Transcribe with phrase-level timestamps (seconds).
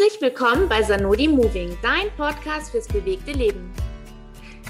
[0.00, 3.70] Herzlich willkommen bei Sanodi Moving, dein Podcast fürs bewegte Leben.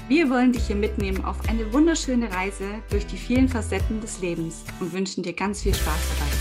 [0.09, 4.65] Wir wollen dich hier mitnehmen auf eine wunderschöne Reise durch die vielen Facetten des Lebens
[4.81, 6.31] und wünschen dir ganz viel Spaß dabei.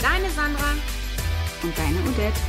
[0.00, 0.72] Deine Sandra
[1.62, 2.40] und deine Odette.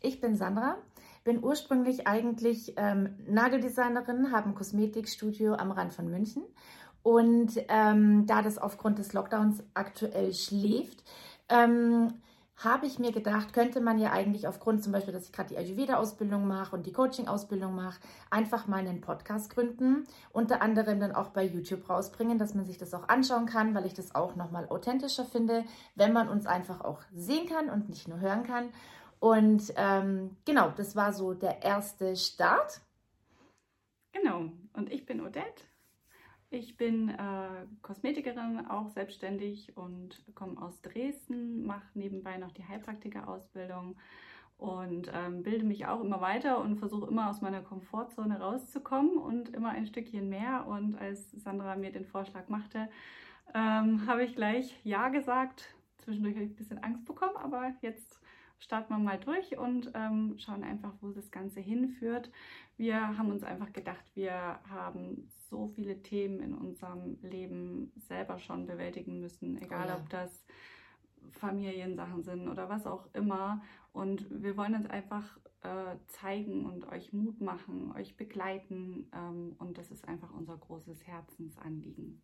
[0.00, 0.78] Ich bin Sandra
[1.26, 6.44] bin ursprünglich eigentlich ähm, Nageldesignerin, habe ein Kosmetikstudio am Rand von München.
[7.02, 11.02] Und ähm, da das aufgrund des Lockdowns aktuell schläft,
[11.48, 12.14] ähm,
[12.56, 15.58] habe ich mir gedacht, könnte man ja eigentlich aufgrund zum Beispiel, dass ich gerade die
[15.58, 21.30] Ayurveda-Ausbildung mache und die Coaching-Ausbildung mache, einfach mal einen Podcast gründen, unter anderem dann auch
[21.30, 24.68] bei YouTube rausbringen, dass man sich das auch anschauen kann, weil ich das auch nochmal
[24.68, 25.64] authentischer finde,
[25.96, 28.68] wenn man uns einfach auch sehen kann und nicht nur hören kann.
[29.18, 32.80] Und ähm, genau, das war so der erste Start.
[34.12, 35.64] Genau, und ich bin Odette.
[36.50, 43.96] Ich bin äh, Kosmetikerin, auch selbstständig und komme aus Dresden, mache nebenbei noch die Heilpraktiker-Ausbildung
[44.58, 49.50] und ähm, bilde mich auch immer weiter und versuche immer aus meiner Komfortzone rauszukommen und
[49.50, 50.66] immer ein Stückchen mehr.
[50.66, 52.88] Und als Sandra mir den Vorschlag machte,
[53.54, 55.74] ähm, habe ich gleich Ja gesagt.
[55.98, 58.20] Zwischendurch habe ich ein bisschen Angst bekommen, aber jetzt
[58.58, 62.30] starten wir mal durch und ähm, schauen einfach, wo das Ganze hinführt.
[62.76, 68.66] Wir haben uns einfach gedacht, wir haben so viele Themen in unserem Leben selber schon
[68.66, 69.96] bewältigen müssen, egal oh ja.
[69.96, 70.44] ob das
[71.32, 73.62] Familiensachen sind oder was auch immer.
[73.92, 79.10] Und wir wollen uns einfach äh, zeigen und euch Mut machen, euch begleiten.
[79.12, 82.22] Ähm, und das ist einfach unser großes Herzensanliegen.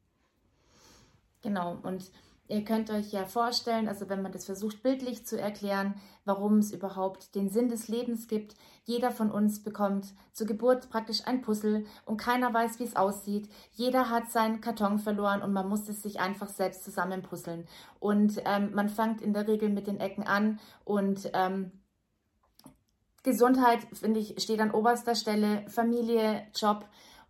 [1.43, 2.13] Genau, und
[2.53, 5.95] Ihr könnt euch ja vorstellen, also wenn man das versucht bildlich zu erklären,
[6.27, 8.55] warum es überhaupt den Sinn des Lebens gibt.
[8.85, 13.49] Jeder von uns bekommt zur Geburt praktisch ein Puzzle und keiner weiß, wie es aussieht.
[13.73, 17.67] Jeder hat seinen Karton verloren und man muss es sich einfach selbst zusammenpuzzeln.
[18.01, 21.73] Und ähm, man fängt in der Regel mit den Ecken an und ähm,
[23.23, 26.85] Gesundheit, finde ich, steht an oberster Stelle, Familie, Job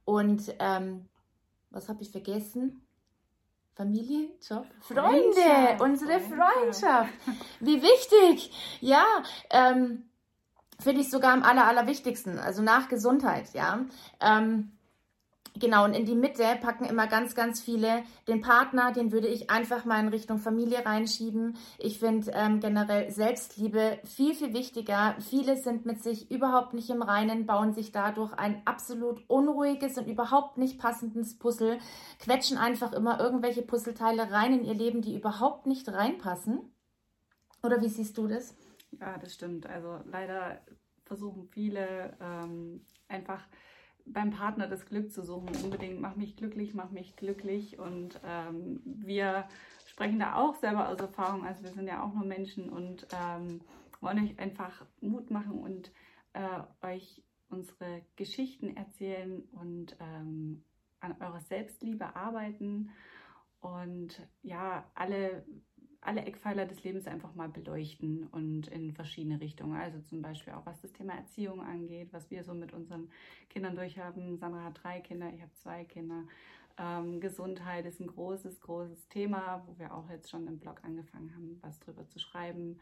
[0.05, 1.09] und ähm,
[1.71, 2.83] was habe ich vergessen?
[3.75, 7.13] Familie, Job, Freunde, unsere Freundschaft.
[7.61, 8.53] Wie wichtig.
[8.81, 9.05] Ja,
[9.51, 10.05] ähm,
[10.79, 12.39] finde ich sogar am aller, allerwichtigsten.
[12.39, 13.87] Also nach Gesundheit, ja.
[14.21, 14.73] Ähm,
[15.59, 19.51] Genau, und in die Mitte packen immer ganz, ganz viele den Partner, den würde ich
[19.51, 21.59] einfach mal in Richtung Familie reinschieben.
[21.79, 25.15] Ich finde ähm, generell Selbstliebe viel, viel wichtiger.
[25.21, 30.09] Viele sind mit sich überhaupt nicht im Reinen, bauen sich dadurch ein absolut unruhiges und
[30.09, 31.79] überhaupt nicht passendes Puzzle,
[32.19, 36.73] quetschen einfach immer irgendwelche Puzzleteile rein in ihr Leben, die überhaupt nicht reinpassen.
[37.63, 38.57] Oder wie siehst du das?
[38.99, 39.67] Ja, das stimmt.
[39.67, 40.63] Also leider
[41.05, 43.43] versuchen viele ähm, einfach
[44.07, 45.51] beim Partner das Glück zu suchen.
[45.63, 47.79] Unbedingt, mach mich glücklich, mach mich glücklich.
[47.79, 49.49] Und ähm, wir
[49.87, 51.45] sprechen da auch selber aus Erfahrung.
[51.45, 53.61] Also wir sind ja auch nur Menschen und ähm,
[54.01, 55.93] wollen euch einfach Mut machen und
[56.33, 60.65] äh, euch unsere Geschichten erzählen und ähm,
[61.01, 62.91] an eurer Selbstliebe arbeiten
[63.61, 65.45] und ja, alle
[66.03, 69.81] alle Eckpfeiler des Lebens einfach mal beleuchten und in verschiedene Richtungen.
[69.81, 73.09] Also zum Beispiel auch was das Thema Erziehung angeht, was wir so mit unseren
[73.49, 74.37] Kindern durchhaben.
[74.37, 76.25] Sandra hat drei Kinder, ich habe zwei Kinder.
[76.79, 81.33] Ähm, Gesundheit ist ein großes, großes Thema, wo wir auch jetzt schon im Blog angefangen
[81.35, 82.81] haben, was drüber zu schreiben.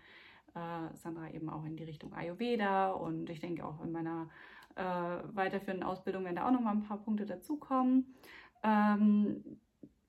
[0.55, 4.31] Äh, Sandra eben auch in die Richtung Ayurveda und ich denke auch in meiner
[4.77, 8.15] äh, weiterführenden Ausbildung werden da auch noch mal ein paar Punkte dazukommen.
[8.63, 9.45] Ähm,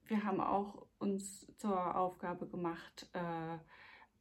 [0.05, 3.57] wir haben auch uns zur Aufgabe gemacht, äh,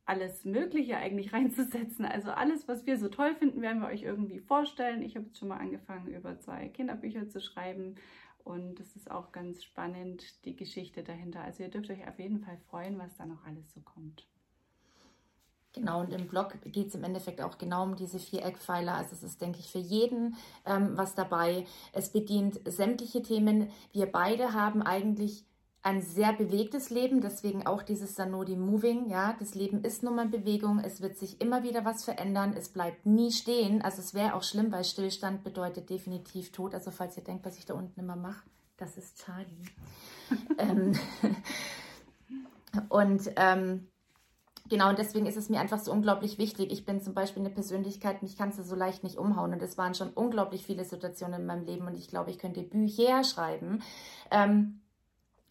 [0.04, 2.04] alles Mögliche eigentlich reinzusetzen.
[2.04, 5.02] Also alles, was wir so toll finden, werden wir euch irgendwie vorstellen.
[5.02, 7.96] Ich habe jetzt schon mal angefangen, über zwei Kinderbücher zu schreiben.
[8.42, 11.42] Und es ist auch ganz spannend, die Geschichte dahinter.
[11.42, 14.26] Also ihr dürft euch auf jeden Fall freuen, was da noch alles so kommt.
[15.72, 18.94] Genau, und im Blog geht es im Endeffekt auch genau um diese vier Eckpfeiler.
[18.94, 20.36] Also es ist, denke ich, für jeden
[20.66, 21.64] ähm, was dabei.
[21.92, 23.70] Es bedient sämtliche Themen.
[23.92, 25.44] Wir beide haben eigentlich
[25.82, 29.08] ein sehr bewegtes Leben, deswegen auch dieses Sanodi Moving.
[29.08, 32.68] Ja, das Leben ist nun mal Bewegung, es wird sich immer wieder was verändern, es
[32.68, 33.80] bleibt nie stehen.
[33.80, 36.74] Also es wäre auch schlimm, weil Stillstand bedeutet definitiv Tod.
[36.74, 38.42] Also falls ihr denkt, was ich da unten immer mache,
[38.76, 39.64] das ist Charlie.
[40.58, 40.92] ähm,
[42.88, 43.86] und ähm,
[44.70, 46.70] Genau, und deswegen ist es mir einfach so unglaublich wichtig.
[46.70, 49.52] Ich bin zum Beispiel eine Persönlichkeit, mich kannst du so leicht nicht umhauen.
[49.52, 52.62] Und es waren schon unglaublich viele Situationen in meinem Leben und ich glaube, ich könnte
[52.62, 53.82] Bücher schreiben.
[54.30, 54.80] Ähm,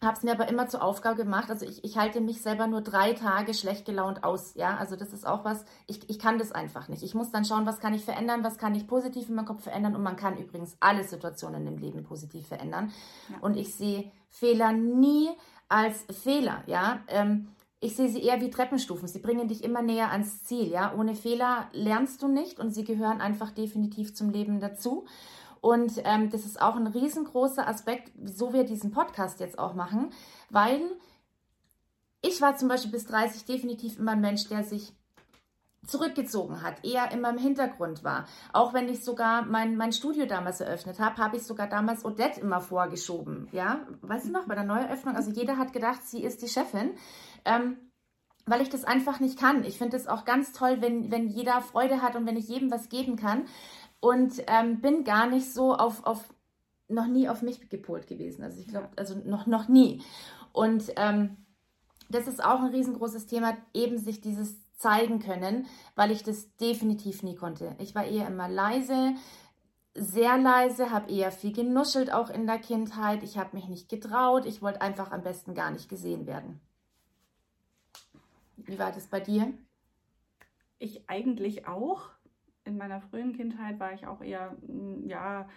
[0.02, 1.50] habe es mir aber immer zur Aufgabe gemacht.
[1.50, 4.54] Also ich, ich halte mich selber nur drei Tage schlecht gelaunt aus.
[4.54, 7.02] Ja, also das ist auch was, ich, ich kann das einfach nicht.
[7.02, 9.64] Ich muss dann schauen, was kann ich verändern, was kann ich positiv in meinem Kopf
[9.64, 9.94] verändern.
[9.94, 12.92] Und man kann übrigens alle Situationen im Leben positiv verändern.
[13.28, 13.36] Ja.
[13.42, 15.28] Und ich sehe Fehler nie
[15.68, 16.62] als Fehler.
[16.66, 17.48] Ja, ähm,
[17.80, 19.08] ich sehe sie eher wie Treppenstufen.
[19.08, 20.68] Sie bringen dich immer näher ans Ziel.
[20.68, 25.06] Ja, ohne Fehler lernst du nicht und sie gehören einfach definitiv zum Leben dazu.
[25.60, 30.10] Und ähm, das ist auch ein riesengroßer Aspekt, wieso wir diesen Podcast jetzt auch machen,
[30.48, 30.80] weil
[32.22, 34.92] ich war zum Beispiel bis 30 definitiv immer ein Mensch, der sich
[35.86, 38.26] zurückgezogen hat, eher immer im Hintergrund war.
[38.52, 42.40] Auch wenn ich sogar mein, mein Studio damals eröffnet habe, habe ich sogar damals Odette
[42.40, 43.48] immer vorgeschoben.
[43.52, 46.92] Ja, weißt du noch, bei der Neueröffnung, also jeder hat gedacht, sie ist die Chefin.
[47.44, 47.78] Ähm,
[48.46, 49.64] weil ich das einfach nicht kann.
[49.64, 52.70] Ich finde es auch ganz toll, wenn, wenn jeder Freude hat und wenn ich jedem
[52.70, 53.44] was geben kann
[54.00, 56.32] und ähm, bin gar nicht so auf, auf,
[56.88, 58.42] noch nie auf mich gepolt gewesen.
[58.42, 60.02] Also ich glaube, also noch, noch nie.
[60.52, 61.36] Und ähm,
[62.08, 67.22] das ist auch ein riesengroßes Thema, eben sich dieses zeigen können, weil ich das definitiv
[67.22, 67.76] nie konnte.
[67.78, 69.14] Ich war eher immer leise,
[69.94, 73.22] sehr leise, habe eher viel genuschelt auch in der Kindheit.
[73.22, 74.46] Ich habe mich nicht getraut.
[74.46, 76.60] Ich wollte einfach am besten gar nicht gesehen werden.
[78.56, 79.52] Wie war das bei dir?
[80.78, 82.08] Ich eigentlich auch
[82.70, 85.48] in meiner frühen Kindheit war ich auch eher, mm, ja,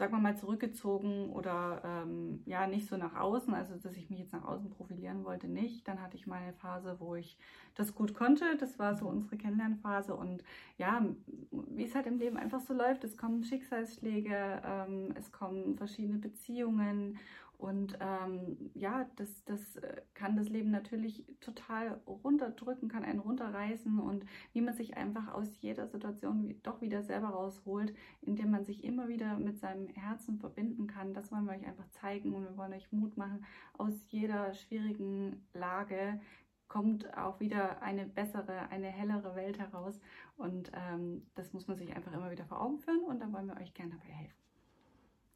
[0.00, 4.20] sagen wir mal, zurückgezogen oder ähm, ja, nicht so nach außen, also dass ich mich
[4.20, 5.86] jetzt nach außen profilieren wollte, nicht.
[5.86, 7.36] Dann hatte ich mal eine Phase, wo ich
[7.74, 8.56] das gut konnte.
[8.58, 10.14] Das war so unsere Kennenlernphase.
[10.14, 10.42] Und
[10.78, 11.04] ja,
[11.50, 16.18] wie es halt im Leben einfach so läuft, es kommen Schicksalsschläge, ähm, es kommen verschiedene
[16.18, 17.18] Beziehungen
[17.60, 23.98] und ähm, ja, das, das äh, kann das Leben natürlich total runterdrücken, kann einen runterreißen
[23.98, 24.24] und
[24.54, 29.08] wie man sich einfach aus jeder Situation doch wieder selber rausholt, indem man sich immer
[29.08, 31.12] wieder mit seinem Herzen verbinden kann.
[31.12, 33.44] Das wollen wir euch einfach zeigen und wir wollen euch Mut machen.
[33.76, 36.18] Aus jeder schwierigen Lage
[36.66, 40.00] kommt auch wieder eine bessere, eine hellere Welt heraus
[40.36, 43.48] und ähm, das muss man sich einfach immer wieder vor Augen führen und da wollen
[43.48, 44.39] wir euch gerne dabei helfen.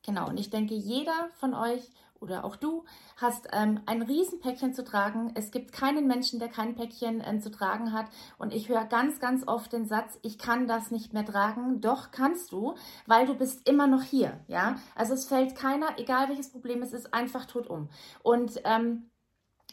[0.05, 1.91] Genau, und ich denke, jeder von euch
[2.21, 2.85] oder auch du
[3.17, 5.33] hast ähm, ein Riesenpäckchen zu tragen.
[5.35, 8.07] Es gibt keinen Menschen, der kein Päckchen ähm, zu tragen hat.
[8.39, 11.81] Und ich höre ganz, ganz oft den Satz, ich kann das nicht mehr tragen.
[11.81, 12.75] Doch kannst du,
[13.07, 14.41] weil du bist immer noch hier.
[14.49, 17.89] Ja, also es fällt keiner, egal welches Problem es ist, einfach tot um.
[18.23, 19.11] Und ähm,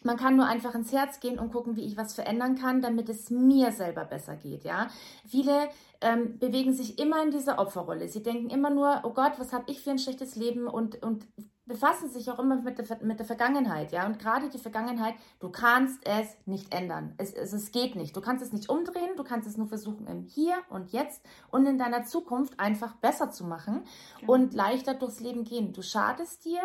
[0.03, 3.09] man kann nur einfach ins Herz gehen und gucken, wie ich was verändern kann, damit
[3.09, 4.63] es mir selber besser geht.
[4.63, 4.88] Ja,
[5.27, 5.69] viele
[6.01, 8.07] ähm, bewegen sich immer in dieser Opferrolle.
[8.07, 11.27] Sie denken immer nur, oh Gott, was habe ich für ein schlechtes Leben und und
[11.71, 14.06] befassen sich auch immer mit der, mit der Vergangenheit, ja.
[14.06, 17.13] Und gerade die Vergangenheit, du kannst es nicht ändern.
[17.18, 18.15] Es, es, es geht nicht.
[18.15, 21.65] Du kannst es nicht umdrehen, du kannst es nur versuchen, im Hier und Jetzt und
[21.65, 23.83] in deiner Zukunft einfach besser zu machen
[24.19, 24.33] genau.
[24.33, 25.71] und leichter durchs Leben gehen.
[25.71, 26.62] Du schadest dir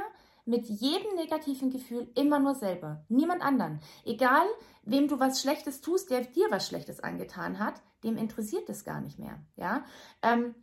[0.47, 3.81] mit jedem negativen Gefühl immer nur selber, niemand anderen.
[4.05, 4.47] Egal,
[4.83, 9.01] wem du was Schlechtes tust, der dir was Schlechtes angetan hat, dem interessiert es gar
[9.01, 9.39] nicht mehr.
[9.57, 9.85] Ja,
[10.23, 10.55] ähm,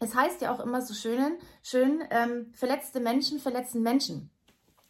[0.00, 4.30] es heißt ja auch immer so schön, schön ähm, verletzte Menschen verletzen Menschen.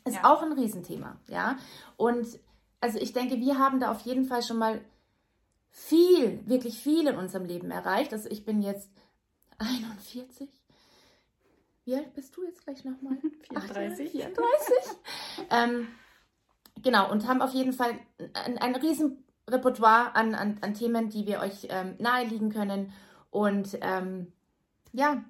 [0.06, 0.24] Ist ja.
[0.24, 1.20] auch ein Riesenthema.
[1.28, 1.58] Ja,
[1.96, 2.26] und
[2.80, 4.80] also ich denke, wir haben da auf jeden Fall schon mal
[5.70, 8.12] viel, wirklich viel in unserem Leben erreicht.
[8.12, 8.88] Also ich bin jetzt
[9.58, 10.48] 41
[11.84, 13.18] wie alt bist du jetzt gleich nochmal?
[13.48, 14.10] 34.
[14.10, 14.74] 34.
[15.50, 15.88] ähm,
[16.82, 17.98] genau, und haben auf jeden Fall
[18.34, 22.92] ein, ein riesen Repertoire an, an, an Themen, die wir euch ähm, naheliegen können.
[23.30, 24.32] Und ähm,
[24.92, 25.24] ja.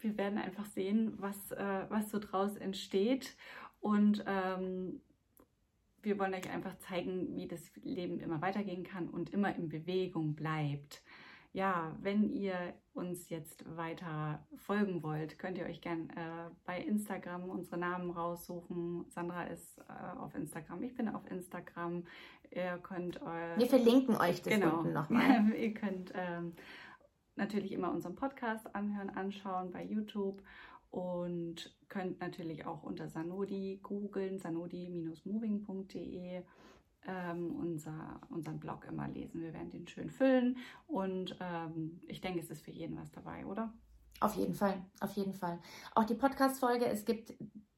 [0.00, 3.36] Wir werden einfach sehen, was, äh, was so draus entsteht.
[3.80, 5.02] Und ähm,
[6.02, 10.34] wir wollen euch einfach zeigen, wie das Leben immer weitergehen kann und immer in Bewegung
[10.34, 11.02] bleibt
[11.52, 17.48] ja, wenn ihr uns jetzt weiter folgen wollt, könnt ihr euch gern äh, bei Instagram
[17.48, 19.04] unsere Namen raussuchen.
[19.08, 22.04] Sandra ist äh, auf Instagram, ich bin auf Instagram.
[22.50, 24.78] Ihr könnt äh, Wir verlinken euch das genau.
[24.78, 25.50] unten nochmal.
[25.56, 26.54] ihr könnt ähm,
[27.36, 30.42] natürlich immer unseren Podcast anhören, anschauen bei YouTube
[30.90, 36.42] und könnt natürlich auch unter Sanodi googeln, sanodi-moving.de
[37.06, 39.40] ähm, unser, unseren Blog immer lesen.
[39.40, 43.44] Wir werden den schön füllen und ähm, ich denke, es ist für jeden was dabei,
[43.46, 43.72] oder?
[44.20, 45.58] Auf jeden Fall, auf jeden Fall.
[45.94, 47.34] Auch die Podcast-Folge, es gibt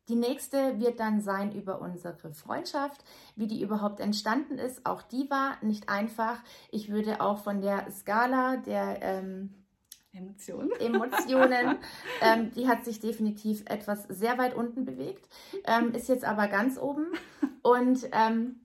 [0.09, 3.03] die nächste wird dann sein über unsere Freundschaft,
[3.37, 4.85] wie die überhaupt entstanden ist.
[4.85, 6.43] Auch die war nicht einfach.
[6.71, 9.65] Ich würde auch von der Skala der ähm,
[10.13, 11.79] Emotionen, Emotionen
[12.21, 15.27] ähm, die hat sich definitiv etwas sehr weit unten bewegt,
[15.65, 17.07] ähm, ist jetzt aber ganz oben.
[17.63, 18.61] Und ähm,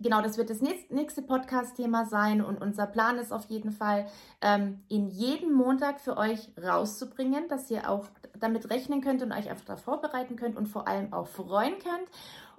[0.00, 4.06] genau, das wird das nächste Podcast-Thema sein und unser Plan ist auf jeden Fall,
[4.40, 8.06] ähm, ihn jeden Montag für euch rauszubringen, dass ihr auch
[8.38, 12.08] damit rechnen könnt und euch einfach darauf vorbereiten könnt und vor allem auch freuen könnt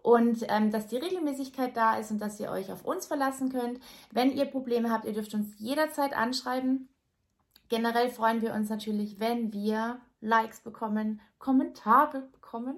[0.06, 3.80] und ähm, dass die Regelmäßigkeit da ist und dass ihr euch auf uns verlassen könnt.
[4.12, 6.90] Wenn ihr Probleme habt, ihr dürft uns jederzeit anschreiben.
[7.70, 12.78] Generell freuen wir uns natürlich, wenn wir Likes bekommen, Kommentare bekommen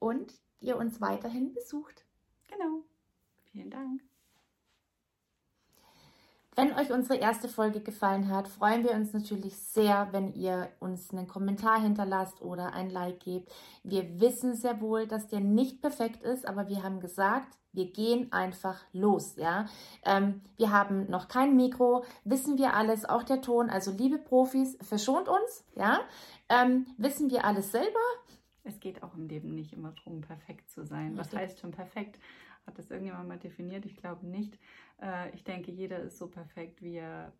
[0.00, 2.04] und ihr uns weiterhin besucht.
[2.48, 2.82] Genau.
[3.52, 4.02] Vielen Dank.
[6.54, 11.10] Wenn euch unsere erste Folge gefallen hat, freuen wir uns natürlich sehr, wenn ihr uns
[11.10, 13.50] einen Kommentar hinterlasst oder ein Like gebt.
[13.82, 18.30] Wir wissen sehr wohl, dass der nicht perfekt ist, aber wir haben gesagt, wir gehen
[18.32, 19.66] einfach los, ja.
[20.04, 23.70] Ähm, wir haben noch kein Mikro, wissen wir alles, auch der Ton.
[23.70, 26.00] Also liebe Profis, verschont uns, ja.
[26.50, 27.98] Ähm, wissen wir alles selber?
[28.64, 31.16] Es geht auch im Leben nicht immer darum, perfekt zu sein.
[31.16, 32.18] Was heißt schon perfekt?
[32.66, 33.84] Hat das irgendjemand mal definiert?
[33.86, 34.58] Ich glaube nicht.
[35.00, 37.32] Äh, ich denke, jeder ist so perfekt, wie er,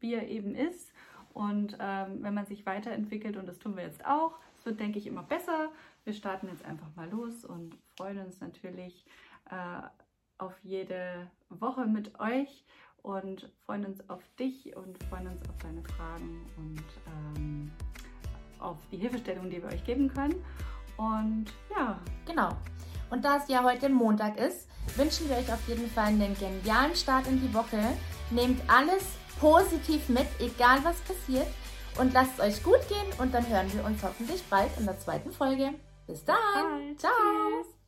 [0.00, 0.92] wie er eben ist.
[1.32, 4.98] Und ähm, wenn man sich weiterentwickelt, und das tun wir jetzt auch, es wird, denke
[4.98, 5.70] ich, immer besser.
[6.04, 9.04] Wir starten jetzt einfach mal los und freuen uns natürlich
[9.50, 9.82] äh,
[10.38, 12.64] auf jede Woche mit euch
[13.02, 16.84] und freuen uns auf dich und freuen uns auf deine Fragen und
[17.36, 17.70] ähm,
[18.58, 20.42] auf die Hilfestellung, die wir euch geben können.
[20.96, 22.00] Und ja.
[22.26, 22.56] Genau.
[23.10, 26.94] Und da es ja heute Montag ist, wünschen wir euch auf jeden Fall einen genialen
[26.94, 27.78] Start in die Woche.
[28.30, 29.04] Nehmt alles
[29.40, 31.46] positiv mit, egal was passiert.
[31.98, 34.98] Und lasst es euch gut gehen und dann hören wir uns hoffentlich bald in der
[34.98, 35.70] zweiten Folge.
[36.06, 36.98] Bis dann.
[36.98, 37.12] Ciao.
[37.62, 37.83] Tschüss.